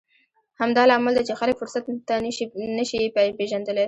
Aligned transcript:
همدا 0.61 0.83
لامل 0.89 1.13
دی 1.17 1.23
چې 1.27 1.33
خلک 1.39 1.55
فرصت 1.61 1.83
نه 2.77 2.83
شي 2.89 3.03
پېژندلی. 3.37 3.79